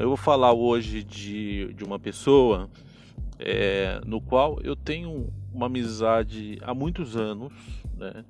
Eu 0.00 0.08
vou 0.08 0.16
falar 0.16 0.52
hoje 0.52 1.02
de, 1.02 1.72
de 1.74 1.84
uma 1.84 1.98
pessoa 1.98 2.70
é, 3.38 4.00
no 4.06 4.20
qual 4.20 4.58
eu 4.62 4.74
tenho 4.74 5.32
uma 5.52 5.66
amizade 5.66 6.58
há 6.62 6.74
muitos 6.74 7.16
anos, 7.16 7.52
né? 7.96 8.24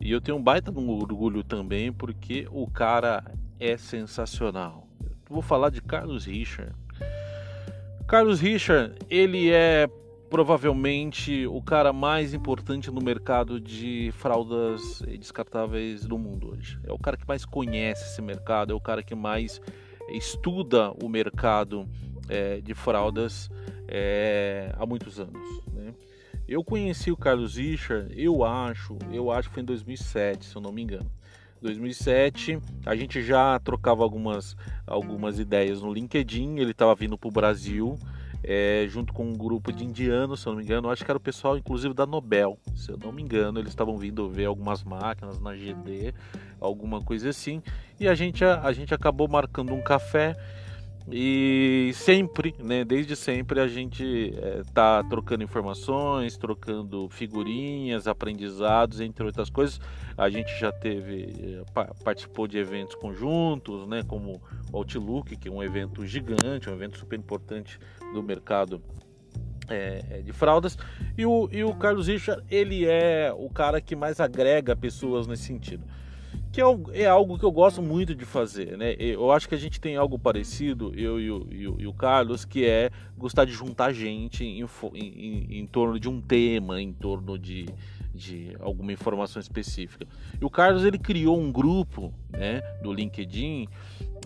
E 0.00 0.10
eu 0.10 0.20
tenho 0.20 0.36
um 0.36 0.42
baita 0.42 0.70
um 0.70 0.90
orgulho 0.90 1.42
também 1.42 1.92
porque 1.92 2.46
o 2.52 2.70
cara 2.70 3.24
é 3.58 3.76
sensacional. 3.76 4.86
Eu 5.00 5.34
vou 5.34 5.42
falar 5.42 5.70
de 5.70 5.80
Carlos 5.80 6.26
Richard. 6.26 6.72
Carlos 8.06 8.40
Richard, 8.40 8.94
ele 9.10 9.50
é 9.50 9.88
provavelmente 10.30 11.46
o 11.46 11.60
cara 11.62 11.92
mais 11.92 12.34
importante 12.34 12.90
no 12.90 13.00
mercado 13.00 13.60
de 13.60 14.10
fraldas 14.12 15.02
descartáveis 15.18 16.06
do 16.06 16.18
mundo 16.18 16.52
hoje. 16.52 16.78
É 16.84 16.92
o 16.92 16.98
cara 16.98 17.16
que 17.16 17.26
mais 17.26 17.44
conhece 17.44 18.04
esse 18.04 18.22
mercado, 18.22 18.72
é 18.72 18.76
o 18.76 18.80
cara 18.80 19.02
que 19.02 19.14
mais 19.14 19.60
estuda 20.10 20.92
o 21.02 21.08
mercado 21.08 21.88
é, 22.28 22.60
de 22.60 22.74
fraldas 22.74 23.50
é, 23.86 24.72
há 24.76 24.84
muitos 24.86 25.18
anos. 25.18 25.42
Né? 25.72 25.94
Eu 26.46 26.64
conheci 26.64 27.10
o 27.10 27.16
Carlos 27.16 27.56
Richard, 27.56 28.12
eu 28.16 28.44
acho, 28.44 28.96
eu 29.12 29.30
acho 29.30 29.48
que 29.48 29.54
foi 29.54 29.62
em 29.62 29.66
2007, 29.66 30.46
se 30.46 30.56
eu 30.56 30.62
não 30.62 30.72
me 30.72 30.82
engano. 30.82 31.10
2007, 31.60 32.58
a 32.86 32.94
gente 32.94 33.20
já 33.22 33.58
trocava 33.58 34.02
algumas, 34.02 34.56
algumas 34.86 35.38
ideias 35.38 35.82
no 35.82 35.92
LinkedIn, 35.92 36.58
ele 36.58 36.70
estava 36.70 36.94
vindo 36.94 37.18
para 37.18 37.28
o 37.28 37.32
Brasil, 37.32 37.98
é, 38.42 38.86
junto 38.88 39.12
com 39.12 39.24
um 39.24 39.32
grupo 39.32 39.72
de 39.72 39.84
indianos, 39.84 40.40
se 40.40 40.46
eu 40.46 40.52
não 40.52 40.58
me 40.58 40.64
engano, 40.64 40.90
acho 40.90 41.04
que 41.04 41.10
era 41.10 41.18
o 41.18 41.20
pessoal 41.20 41.56
inclusive 41.56 41.94
da 41.94 42.06
Nobel, 42.06 42.58
se 42.74 42.90
eu 42.90 42.96
não 42.96 43.12
me 43.12 43.22
engano, 43.22 43.58
eles 43.58 43.70
estavam 43.70 43.96
vindo 43.96 44.28
ver 44.28 44.46
algumas 44.46 44.84
máquinas 44.84 45.40
na 45.40 45.54
GD, 45.54 46.14
alguma 46.60 47.02
coisa 47.02 47.28
assim, 47.30 47.62
e 47.98 48.08
a 48.08 48.14
gente, 48.14 48.44
a, 48.44 48.60
a 48.62 48.72
gente 48.72 48.94
acabou 48.94 49.28
marcando 49.28 49.72
um 49.72 49.82
café 49.82 50.36
e 51.10 51.90
sempre, 51.94 52.54
né, 52.58 52.84
desde 52.84 53.16
sempre 53.16 53.60
a 53.60 53.66
gente 53.66 54.34
é, 54.36 54.62
tá 54.74 55.02
trocando 55.04 55.42
informações, 55.42 56.36
trocando 56.36 57.08
figurinhas, 57.08 58.06
aprendizados, 58.06 59.00
entre 59.00 59.24
outras 59.24 59.48
coisas. 59.48 59.80
A 60.16 60.28
gente 60.28 60.58
já 60.58 60.70
teve, 60.70 61.62
é, 61.74 62.04
participou 62.04 62.46
de 62.46 62.58
eventos 62.58 62.94
conjuntos, 62.94 63.86
né, 63.86 64.02
como 64.06 64.42
o 64.70 64.76
Outlook, 64.76 65.36
que 65.36 65.48
é 65.48 65.50
um 65.50 65.62
evento 65.62 66.04
gigante, 66.04 66.68
um 66.68 66.74
evento 66.74 66.98
super 66.98 67.18
importante 67.18 67.78
do 68.12 68.22
mercado 68.22 68.82
é, 69.68 70.20
de 70.22 70.32
fraldas. 70.32 70.76
E 71.16 71.24
o, 71.24 71.48
e 71.50 71.64
o 71.64 71.74
Carlos 71.74 72.06
Richard, 72.08 72.42
ele 72.50 72.84
é 72.84 73.32
o 73.34 73.48
cara 73.48 73.80
que 73.80 73.96
mais 73.96 74.20
agrega 74.20 74.76
pessoas 74.76 75.26
nesse 75.26 75.44
sentido 75.44 75.84
que 76.52 76.60
é, 76.60 76.64
é, 76.92 77.06
algo 77.06 77.38
que 77.38 77.44
eu 77.44 77.52
gosto 77.52 77.82
muito 77.82 78.14
de 78.14 78.24
fazer, 78.24 78.76
né? 78.76 78.94
Eu 78.98 79.30
acho 79.30 79.48
que 79.48 79.54
a 79.54 79.58
gente 79.58 79.80
tem 79.80 79.96
algo 79.96 80.18
parecido, 80.18 80.92
eu 80.96 81.20
e 81.20 81.30
o, 81.30 81.46
e 81.50 81.68
o, 81.68 81.80
e 81.80 81.86
o 81.86 81.92
Carlos, 81.92 82.44
que 82.44 82.64
é 82.64 82.90
gostar 83.16 83.44
de 83.44 83.52
juntar 83.52 83.92
gente 83.92 84.44
em, 84.44 84.64
em, 84.94 85.58
em, 85.58 85.66
torno 85.66 85.98
de 86.00 86.08
um 86.08 86.20
tema, 86.20 86.80
em 86.80 86.92
torno 86.92 87.38
de, 87.38 87.66
de 88.14 88.56
alguma 88.60 88.92
informação 88.92 89.40
específica. 89.40 90.06
E 90.40 90.44
o 90.44 90.50
Carlos 90.50 90.84
ele 90.84 90.98
criou 90.98 91.38
um 91.38 91.52
grupo, 91.52 92.12
né, 92.30 92.60
do 92.82 92.92
LinkedIn, 92.92 93.68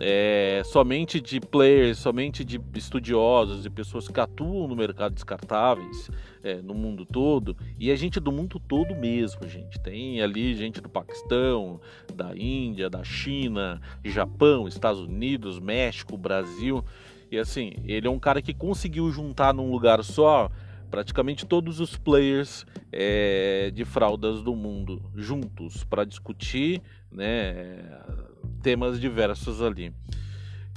é, 0.01 0.61
somente 0.65 1.21
de 1.21 1.39
players, 1.39 1.97
somente 1.99 2.43
de 2.43 2.59
estudiosos, 2.75 3.63
de 3.63 3.69
pessoas 3.69 4.07
que 4.07 4.19
atuam 4.19 4.67
no 4.67 4.75
mercado 4.75 5.13
descartáveis 5.13 6.09
é, 6.43 6.55
no 6.61 6.73
mundo 6.73 7.05
todo, 7.05 7.55
e 7.79 7.91
a 7.91 7.95
gente 7.95 8.19
do 8.19 8.31
mundo 8.31 8.59
todo 8.59 8.95
mesmo, 8.95 9.47
gente. 9.47 9.79
Tem 9.79 10.21
ali 10.21 10.55
gente 10.55 10.81
do 10.81 10.89
Paquistão, 10.89 11.79
da 12.13 12.35
Índia, 12.35 12.89
da 12.89 13.03
China, 13.03 13.81
Japão, 14.03 14.67
Estados 14.67 15.01
Unidos, 15.01 15.59
México, 15.59 16.17
Brasil. 16.17 16.83
E 17.31 17.37
assim, 17.37 17.73
ele 17.85 18.07
é 18.07 18.09
um 18.09 18.19
cara 18.19 18.41
que 18.41 18.53
conseguiu 18.53 19.09
juntar 19.11 19.53
num 19.53 19.71
lugar 19.71 20.03
só 20.03 20.51
praticamente 20.89 21.45
todos 21.47 21.79
os 21.79 21.97
players 21.97 22.67
é, 22.91 23.71
de 23.73 23.83
fraldas 23.83 24.43
do 24.43 24.55
mundo 24.55 25.01
juntos 25.15 25.83
para 25.83 26.05
discutir 26.05 26.83
né, 27.11 27.83
temas 28.63 28.99
diversos 28.99 29.61
ali. 29.61 29.93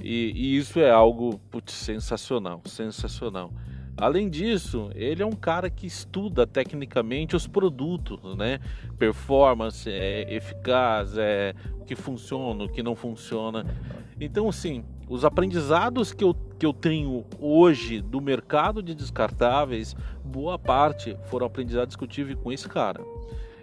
E, 0.03 0.33
e 0.35 0.57
isso 0.59 0.79
é 0.79 0.91
algo 0.91 1.39
putz, 1.51 1.73
sensacional, 1.73 2.61
sensacional. 2.67 3.51
Além 3.97 4.29
disso, 4.29 4.91
ele 4.95 5.23
é 5.23 5.27
um 5.27 5.33
cara 5.33 5.71
que 5.71 5.87
estuda 5.87 6.47
tecnicamente 6.47 7.35
os 7.35 7.47
produtos, 7.47 8.37
né? 8.37 8.61
Performance, 8.99 9.89
é, 9.89 10.35
eficaz, 10.35 11.17
é, 11.17 11.55
o 11.81 11.85
que 11.85 11.97
funciona, 11.97 12.65
o 12.65 12.69
que 12.69 12.83
não 12.83 12.95
funciona. 12.95 13.65
Então, 14.21 14.51
assim, 14.51 14.85
os 15.09 15.25
aprendizados 15.25 16.13
que 16.13 16.23
eu, 16.23 16.37
que 16.59 16.67
eu 16.67 16.75
tenho 16.75 17.25
hoje 17.41 18.03
do 18.03 18.21
mercado 18.21 18.83
de 18.83 18.95
descartáveis, 18.95 19.97
boa 20.23 20.59
parte 20.59 21.17
foram 21.25 21.47
aprendizados 21.47 21.97
que 21.97 22.05
eu 22.05 22.09
tive 22.09 22.37
com 22.37 22.53
esse 22.53 22.69
cara. 22.69 23.01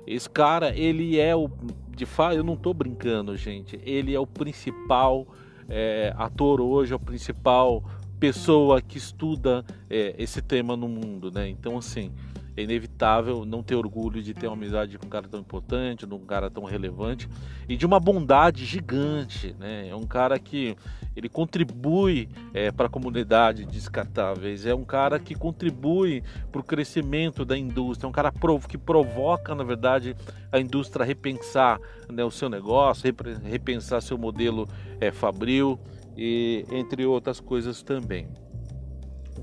Esse 0.05 0.29
cara, 0.29 0.75
ele 0.75 1.19
é 1.19 1.35
o. 1.35 1.49
De 1.95 2.05
fato, 2.05 2.35
eu 2.35 2.43
não 2.43 2.53
estou 2.53 2.73
brincando, 2.73 3.35
gente. 3.37 3.79
Ele 3.83 4.13
é 4.13 4.19
o 4.19 4.27
principal 4.27 5.27
é, 5.69 6.13
ator 6.17 6.59
hoje, 6.59 6.93
é 6.93 6.95
o 6.95 6.99
principal 6.99 7.83
pessoa 8.19 8.81
que 8.81 8.97
estuda 8.97 9.65
é, 9.89 10.15
esse 10.17 10.41
tema 10.41 10.77
no 10.77 10.87
mundo, 10.87 11.31
né? 11.31 11.49
Então, 11.49 11.77
assim, 11.77 12.11
é 12.55 12.63
inevitável 12.63 13.45
não 13.45 13.63
ter 13.63 13.75
orgulho 13.75 14.21
de 14.21 14.33
ter 14.33 14.47
uma 14.47 14.55
amizade 14.55 14.97
com 14.97 15.05
um 15.05 15.09
cara 15.09 15.27
tão 15.27 15.39
importante, 15.39 16.05
de 16.05 16.13
um 16.13 16.25
cara 16.25 16.49
tão 16.49 16.63
relevante 16.63 17.27
e 17.67 17.75
de 17.75 17.85
uma 17.85 17.99
bondade 17.99 18.65
gigante, 18.65 19.55
né? 19.59 19.89
É 19.89 19.95
um 19.95 20.05
cara 20.05 20.37
que 20.37 20.75
ele 21.15 21.29
contribui 21.29 22.29
é, 22.53 22.71
para 22.71 22.87
a 22.87 22.89
comunidade 22.89 23.65
descartáveis, 23.65 24.65
é 24.65 24.73
um 24.73 24.83
cara 24.83 25.19
que 25.19 25.35
contribui 25.35 26.23
para 26.51 26.61
o 26.61 26.63
crescimento 26.63 27.45
da 27.45 27.57
indústria, 27.57 28.07
é 28.07 28.09
um 28.09 28.13
cara 28.13 28.31
que 28.67 28.77
provoca, 28.77 29.53
na 29.53 29.63
verdade, 29.63 30.15
a 30.51 30.59
indústria 30.59 31.03
a 31.03 31.07
repensar 31.07 31.79
né, 32.11 32.23
o 32.23 32.31
seu 32.31 32.49
negócio, 32.49 33.13
repensar 33.43 34.01
seu 34.01 34.17
modelo 34.17 34.67
é, 34.99 35.11
fabril 35.11 35.79
e 36.17 36.65
entre 36.71 37.05
outras 37.05 37.39
coisas 37.39 37.81
também. 37.81 38.27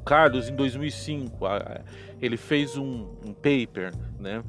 O 0.00 0.02
Carlos, 0.02 0.48
em 0.48 0.56
2005, 0.56 1.44
ele 2.22 2.38
fez 2.38 2.74
um, 2.74 3.06
um 3.22 3.34
paper, 3.34 3.92
né? 4.18 4.42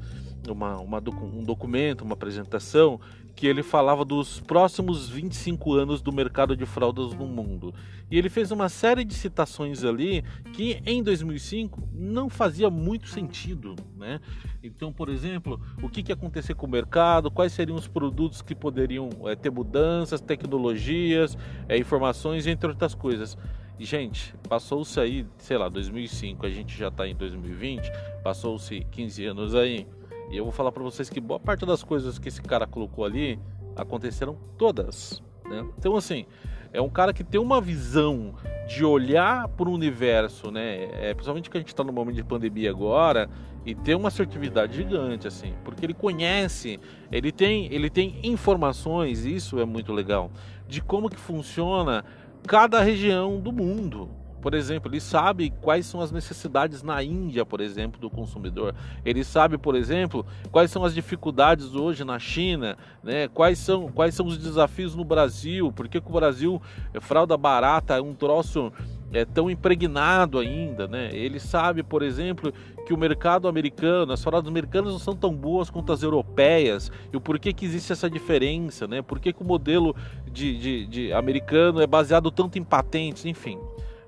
Uma, 0.48 0.78
uma, 0.78 0.98
um 0.98 1.44
documento, 1.44 2.02
uma 2.02 2.14
apresentação 2.14 2.98
que 3.36 3.46
ele 3.46 3.62
falava 3.62 4.04
dos 4.04 4.40
próximos 4.40 5.08
25 5.08 5.74
anos 5.74 6.00
do 6.00 6.10
mercado 6.10 6.56
de 6.56 6.64
fraldas 6.66 7.12
no 7.12 7.26
mundo. 7.26 7.74
E 8.10 8.18
ele 8.18 8.28
fez 8.28 8.50
uma 8.50 8.68
série 8.68 9.04
de 9.04 9.14
citações 9.14 9.84
ali 9.84 10.24
que 10.52 10.82
em 10.86 11.02
2005 11.02 11.88
não 11.92 12.28
fazia 12.28 12.70
muito 12.70 13.08
sentido, 13.08 13.76
né? 13.96 14.20
Então, 14.62 14.92
por 14.92 15.10
exemplo, 15.10 15.60
o 15.82 15.88
que, 15.88 16.02
que 16.02 16.12
ia 16.12 16.14
acontecer 16.14 16.54
com 16.54 16.66
o 16.66 16.70
mercado, 16.70 17.30
quais 17.30 17.52
seriam 17.52 17.76
os 17.76 17.86
produtos 17.86 18.40
que 18.40 18.54
poderiam 18.54 19.10
é, 19.26 19.36
ter 19.36 19.50
mudanças, 19.50 20.20
tecnologias, 20.20 21.36
é, 21.68 21.76
informações, 21.76 22.46
entre 22.46 22.68
outras 22.68 22.94
coisas. 22.94 23.36
Gente, 23.84 24.32
passou-se 24.48 24.98
aí, 25.00 25.26
sei 25.38 25.58
lá, 25.58 25.68
2005, 25.68 26.46
a 26.46 26.48
gente 26.48 26.78
já 26.78 26.86
está 26.86 27.06
em 27.06 27.16
2020, 27.16 27.90
passou-se 28.22 28.86
15 28.92 29.26
anos 29.26 29.54
aí. 29.56 29.88
E 30.30 30.36
eu 30.36 30.44
vou 30.44 30.52
falar 30.52 30.70
para 30.70 30.84
vocês 30.84 31.10
que 31.10 31.20
boa 31.20 31.40
parte 31.40 31.66
das 31.66 31.82
coisas 31.82 32.16
que 32.16 32.28
esse 32.28 32.40
cara 32.40 32.64
colocou 32.64 33.04
ali 33.04 33.40
aconteceram 33.74 34.38
todas. 34.56 35.20
Né? 35.44 35.66
Então, 35.76 35.96
assim, 35.96 36.26
é 36.72 36.80
um 36.80 36.88
cara 36.88 37.12
que 37.12 37.24
tem 37.24 37.40
uma 37.40 37.60
visão 37.60 38.34
de 38.68 38.84
olhar 38.84 39.48
para 39.48 39.68
o 39.68 39.72
universo, 39.72 40.52
né? 40.52 40.88
É, 40.92 41.12
principalmente 41.12 41.50
que 41.50 41.56
a 41.56 41.60
gente 41.60 41.68
está 41.68 41.82
no 41.82 41.92
momento 41.92 42.14
de 42.14 42.24
pandemia 42.24 42.70
agora 42.70 43.28
e 43.66 43.74
ter 43.74 43.96
uma 43.96 44.08
assertividade 44.08 44.76
gigante, 44.76 45.26
assim, 45.26 45.54
porque 45.64 45.84
ele 45.84 45.94
conhece, 45.94 46.80
ele 47.10 47.30
tem, 47.30 47.66
ele 47.72 47.90
tem 47.90 48.18
informações, 48.22 49.24
isso 49.24 49.58
é 49.58 49.64
muito 49.64 49.92
legal, 49.92 50.30
de 50.66 50.80
como 50.80 51.10
que 51.10 51.18
funciona 51.18 52.04
cada 52.46 52.80
região 52.82 53.40
do 53.40 53.52
mundo. 53.52 54.08
Por 54.42 54.54
exemplo, 54.54 54.90
ele 54.90 55.00
sabe 55.00 55.50
quais 55.60 55.86
são 55.86 56.00
as 56.00 56.10
necessidades 56.10 56.82
na 56.82 57.00
Índia, 57.00 57.46
por 57.46 57.60
exemplo, 57.60 58.00
do 58.00 58.10
consumidor. 58.10 58.74
Ele 59.04 59.22
sabe, 59.22 59.56
por 59.56 59.76
exemplo, 59.76 60.26
quais 60.50 60.68
são 60.68 60.84
as 60.84 60.92
dificuldades 60.92 61.76
hoje 61.76 62.02
na 62.02 62.18
China, 62.18 62.76
né? 63.04 63.28
quais, 63.28 63.60
são, 63.60 63.88
quais 63.92 64.16
são 64.16 64.26
os 64.26 64.36
desafios 64.36 64.96
no 64.96 65.04
Brasil, 65.04 65.70
por 65.70 65.86
que, 65.86 66.00
que 66.00 66.08
o 66.08 66.12
Brasil, 66.12 66.60
é 66.92 67.00
fralda 67.00 67.36
barata, 67.36 67.94
é 67.94 68.02
um 68.02 68.14
troço 68.14 68.72
é 69.12 69.24
tão 69.24 69.50
impregnado 69.50 70.38
ainda, 70.38 70.88
né? 70.88 71.10
Ele 71.12 71.38
sabe, 71.38 71.82
por 71.82 72.02
exemplo, 72.02 72.52
que 72.86 72.94
o 72.94 72.96
mercado 72.98 73.46
americano, 73.46 74.12
as 74.12 74.22
fraldas 74.22 74.48
americanas 74.48 74.92
não 74.92 74.98
são 74.98 75.14
tão 75.14 75.34
boas 75.34 75.70
quanto 75.70 75.92
as 75.92 76.02
europeias 76.02 76.90
e 77.12 77.16
o 77.16 77.20
porquê 77.20 77.52
que 77.52 77.64
existe 77.64 77.92
essa 77.92 78.08
diferença, 78.08 78.86
né? 78.86 79.02
Por 79.02 79.20
que 79.20 79.34
o 79.38 79.44
modelo 79.44 79.94
de, 80.30 80.58
de, 80.58 80.86
de 80.86 81.12
americano 81.12 81.80
é 81.80 81.86
baseado 81.86 82.30
tanto 82.30 82.58
em 82.58 82.64
patentes, 82.64 83.24
enfim. 83.24 83.58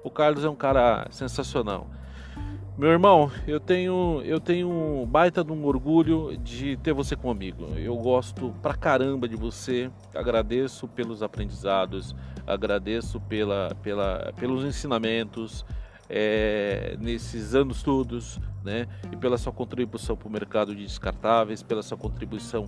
O 0.03 0.11
Carlos 0.11 0.45
é 0.45 0.49
um 0.49 0.56
cara 0.56 1.06
sensacional. 1.11 1.87
Meu 2.76 2.91
irmão, 2.91 3.31
eu 3.47 3.61
tenho 3.61 4.21
eu 4.25 4.41
tenho 4.41 4.69
um 4.69 5.06
baita 5.06 5.44
de 5.44 5.53
um 5.53 5.65
orgulho 5.65 6.37
de 6.37 6.76
ter 6.79 6.93
você 6.93 7.15
comigo. 7.15 7.67
Eu 7.76 7.97
gosto 7.97 8.53
pra 8.61 8.75
caramba 8.75 9.29
de 9.29 9.37
você. 9.37 9.88
Agradeço 10.12 10.88
pelos 10.88 11.23
aprendizados, 11.23 12.17
agradeço 12.44 13.21
pela, 13.21 13.76
pela, 13.81 14.32
pelos 14.37 14.65
ensinamentos 14.65 15.65
é, 16.11 16.97
nesses 17.00 17.55
anos 17.55 17.81
todos, 17.81 18.41
né? 18.65 18.88
E 19.12 19.17
pela 19.17 19.38
sua 19.38 19.53
contribuição 19.53 20.17
para 20.17 20.27
o 20.27 20.32
mercado 20.32 20.75
de 20.75 20.82
descartáveis, 20.82 21.62
pela 21.62 21.82
sua 21.82 21.97
contribuição 21.97 22.67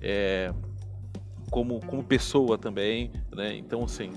é, 0.00 0.50
como, 1.50 1.78
como 1.80 2.02
pessoa 2.02 2.56
também, 2.56 3.12
né? 3.30 3.54
Então, 3.54 3.84
assim, 3.84 4.12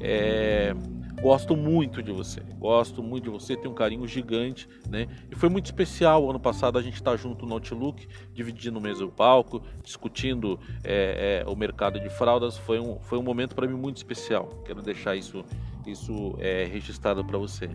é, 0.00 0.74
Gosto 1.20 1.56
muito 1.56 2.00
de 2.00 2.12
você, 2.12 2.40
gosto 2.58 3.02
muito 3.02 3.24
de 3.24 3.30
você, 3.30 3.56
tenho 3.56 3.72
um 3.72 3.74
carinho 3.74 4.06
gigante, 4.06 4.68
né? 4.88 5.08
E 5.28 5.34
foi 5.34 5.48
muito 5.48 5.66
especial 5.66 6.30
ano 6.30 6.38
passado 6.38 6.78
a 6.78 6.82
gente 6.82 6.94
estar 6.94 7.10
tá 7.10 7.16
junto 7.16 7.44
no 7.44 7.54
Outlook, 7.54 8.06
dividindo 8.32 8.78
o 8.78 8.82
mesmo 8.82 9.10
palco, 9.10 9.60
discutindo 9.82 10.60
é, 10.84 11.42
é, 11.44 11.50
o 11.50 11.56
mercado 11.56 11.98
de 11.98 12.08
fraldas. 12.08 12.56
Foi 12.56 12.78
um, 12.78 13.00
foi 13.00 13.18
um 13.18 13.22
momento 13.22 13.56
para 13.56 13.66
mim 13.66 13.74
muito 13.74 13.96
especial. 13.96 14.62
Quero 14.64 14.80
deixar 14.80 15.16
isso, 15.16 15.44
isso 15.84 16.36
é, 16.38 16.64
registrado 16.66 17.24
para 17.24 17.36
você. 17.36 17.68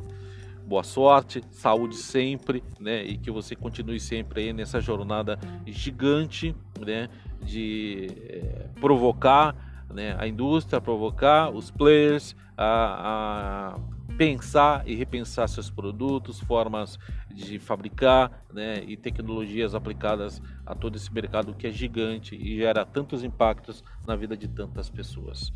Boa 0.66 0.84
sorte, 0.84 1.44
saúde 1.52 1.98
sempre, 1.98 2.64
né? 2.80 3.04
E 3.04 3.18
que 3.18 3.30
você 3.30 3.58
continue 3.58 4.00
sempre 4.00 4.44
aí 4.44 4.54
nessa 4.54 4.80
jornada 4.80 5.38
gigante, 5.68 6.56
né? 6.80 7.10
De 7.42 8.08
é, 8.30 8.70
provocar 8.80 9.54
né, 9.94 10.16
a 10.20 10.28
indústria, 10.28 10.82
provocar 10.82 11.50
os 11.50 11.72
players 11.72 12.36
a, 12.58 13.76
a, 13.76 14.14
pensar 14.18 14.88
e 14.88 14.96
repensar 14.96 15.48
seus 15.48 15.70
produtos, 15.70 16.40
formas 16.40 17.00
de 17.34 17.58
fabricar 17.60 18.44
né, 18.54 18.84
e 18.86 18.96
tecnologias 18.96 19.74
aplicadas 19.74 20.42
a 20.66 20.76
todo 20.76 20.96
esse 20.96 21.12
mercado 21.12 21.54
que 21.54 21.68
é 21.68 21.72
gigante 21.72 22.36
e 22.36 22.58
gera 22.58 22.86
tantos 22.86 23.24
impactos 23.24 23.84
na 24.06 24.16
vida 24.16 24.38
de 24.38 24.48
tantas 24.48 24.90
pessoas. 24.90 25.52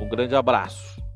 Um 0.00 0.08
grande 0.08 0.34
abraço. 0.34 1.11